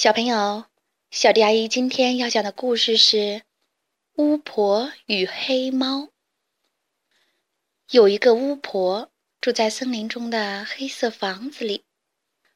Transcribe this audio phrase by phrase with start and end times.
[0.00, 0.64] 小朋友，
[1.10, 3.16] 小迪阿姨今天要讲的故事是
[4.14, 6.02] 《巫婆与黑猫》。
[7.90, 11.84] 有一个巫婆住在森林中的黑色房子里，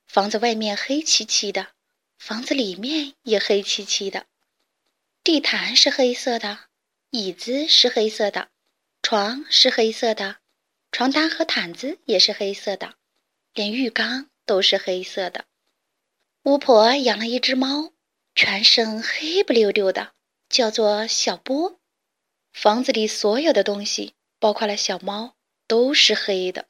[0.06, 1.72] 房子外面黑漆漆的，
[2.16, 4.26] 房子里面也黑漆漆的。
[5.24, 6.66] 地毯是黑色的，
[7.10, 8.50] 椅子是黑色的，
[9.02, 10.36] 床是黑色的，
[10.92, 12.94] 床单和毯子也是黑色的，
[13.52, 15.46] 连浴缸都是黑色的。
[16.44, 17.92] 巫婆养了一只猫，
[18.34, 20.12] 全身黑不溜溜的，
[20.48, 21.78] 叫做小波。
[22.52, 25.36] 房子里所有的东西，包括了小猫，
[25.68, 26.66] 都是黑的。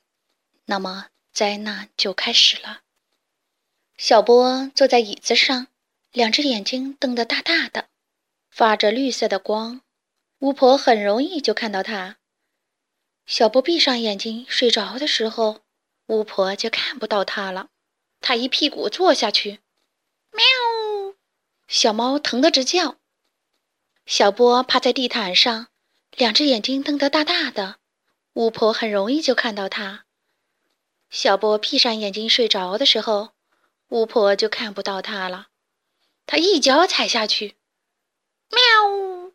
[0.66, 2.82] 那么灾难就开始了。
[3.96, 5.68] 小波坐在椅子上，
[6.12, 7.88] 两只眼睛瞪得大大的，
[8.50, 9.80] 发着绿色的光。
[10.40, 12.18] 巫婆很容易就看到它。
[13.24, 15.62] 小波闭上眼睛睡着的时候，
[16.08, 17.70] 巫婆就看不到它了。
[18.24, 19.58] 他一屁股坐下去，
[20.32, 21.14] 喵！
[21.68, 22.96] 小猫疼得直叫。
[24.06, 25.68] 小波趴在地毯上，
[26.16, 27.78] 两只眼睛瞪得大大的，
[28.32, 30.04] 巫婆很容易就看到它。
[31.10, 33.32] 小波闭上眼睛睡着的时候，
[33.88, 35.48] 巫婆就看不到它了。
[36.26, 37.56] 他一脚踩下去，
[38.48, 39.32] 喵！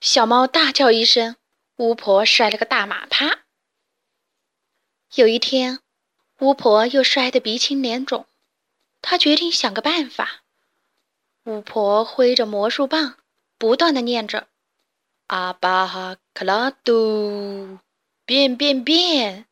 [0.00, 1.36] 小猫大叫一声，
[1.76, 3.44] 巫婆摔了个大马趴。
[5.14, 5.80] 有一天。
[6.40, 8.26] 巫婆又摔得鼻青脸肿，
[9.08, 10.42] 他决定想个办法。
[11.44, 13.18] 巫婆挥着魔术棒，
[13.56, 14.48] 不断的念着
[15.28, 17.78] ：“阿巴哈克拉杜，
[18.24, 19.46] 变变变！”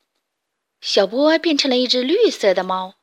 [0.83, 2.97] 小波变成了一只绿色的猫。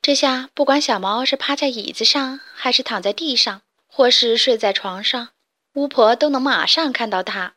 [0.00, 5.28] 这下，不管小猫是趴在椅子上，还是躺在地上，或是睡在床上，
[5.74, 7.56] 巫婆都能马上看到它。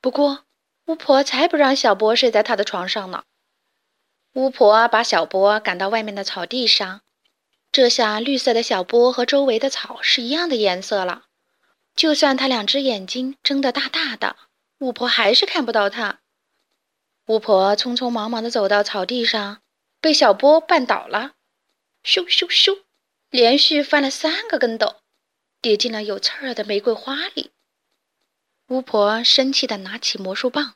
[0.00, 0.44] 不过，
[0.84, 3.24] 巫婆才不让小波睡在她的床上呢。
[4.36, 7.00] 巫婆把小波赶到外面的草地上，
[7.72, 11.24] 这下绿色的小波和周围的草是一样的颜色了。
[11.94, 14.36] 就算他两只眼睛睁得大大的，
[14.80, 16.20] 巫婆还是看不到他。
[17.28, 19.62] 巫婆匆匆忙忙地走到草地上，
[20.02, 21.32] 被小波绊倒了，
[22.04, 22.82] 咻咻咻，
[23.30, 24.96] 连续翻了三个跟斗，
[25.62, 27.52] 跌进了有刺儿的玫瑰花里。
[28.68, 30.74] 巫婆生气地拿起魔术棒，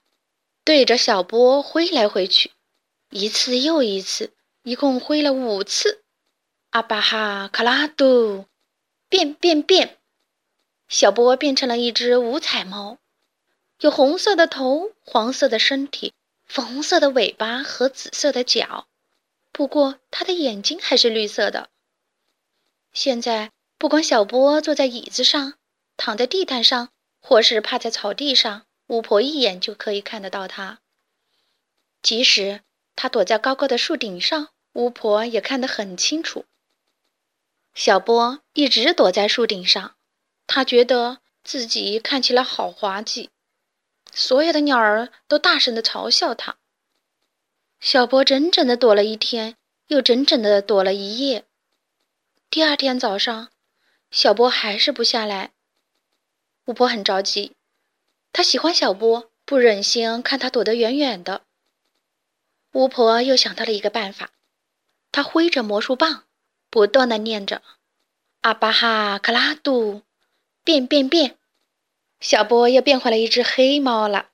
[0.64, 2.52] 对着小波挥来挥去。
[3.12, 4.32] 一次又一次，
[4.62, 6.04] 一共挥了五次。
[6.70, 8.46] 阿巴哈卡拉杜，
[9.08, 9.98] 变变变！
[10.86, 12.98] 小波变成了一只五彩猫，
[13.80, 16.14] 有红色的头、黄色的身体、
[16.46, 18.86] 粉红色的尾巴和紫色的脚。
[19.50, 21.68] 不过它的眼睛还是绿色的。
[22.92, 25.54] 现在，不管小波坐在椅子上、
[25.96, 26.90] 躺在地毯上，
[27.20, 30.78] 或是趴在草地上，巫婆一眼就可以看得到它。
[32.02, 32.60] 即使。
[33.02, 36.44] 他躲在高高的树顶上，巫婆也看得很清楚。
[37.72, 39.96] 小波一直躲在树顶上，
[40.46, 43.30] 他觉得自己看起来好滑稽，
[44.12, 46.58] 所有的鸟儿都大声的嘲笑他。
[47.80, 49.56] 小波整整的躲了一天，
[49.86, 51.46] 又整整的躲了一夜。
[52.50, 53.48] 第二天早上，
[54.10, 55.52] 小波还是不下来，
[56.66, 57.56] 巫婆很着急，
[58.30, 61.46] 她喜欢小波，不忍心看他躲得远远的。
[62.72, 64.30] 巫婆又想到了一个办法，
[65.10, 66.24] 她挥着魔术棒，
[66.70, 67.62] 不断的念着
[68.42, 70.02] ：“阿巴哈克拉杜，
[70.62, 71.38] 变变变！”
[72.20, 74.30] 小波又变回了一只黑猫了。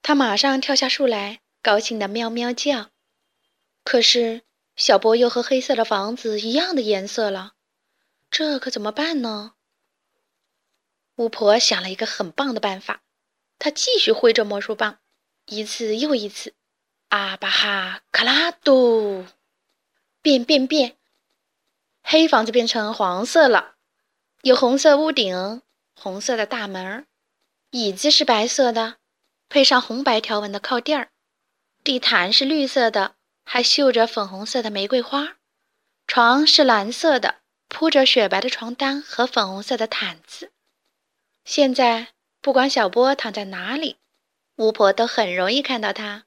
[0.00, 2.90] 它马上跳下树来，高兴的喵喵叫。
[3.84, 4.42] 可是
[4.76, 7.54] 小波又和黑色的房子一样的颜色了，
[8.30, 9.54] 这可怎么办呢？
[11.16, 13.02] 巫婆想了一个很棒的办法，
[13.58, 15.00] 她继续挥着魔术棒，
[15.46, 16.54] 一次又一次。
[17.08, 19.24] 阿巴哈卡拉杜，
[20.20, 20.98] 变变变！
[22.02, 23.76] 黑房子变成黄色了，
[24.42, 25.62] 有红色屋顶，
[25.94, 27.06] 红色的大门，
[27.70, 28.96] 椅子是白色的，
[29.48, 31.08] 配上红白条纹的靠垫儿，
[31.82, 35.36] 地毯是绿色的，还绣着粉红色的玫瑰花，
[36.06, 37.36] 床是蓝色的，
[37.68, 40.52] 铺着雪白的床单和粉红色的毯子。
[41.46, 42.08] 现在
[42.42, 43.96] 不管小波躺在哪里，
[44.56, 46.26] 巫婆都很容易看到他。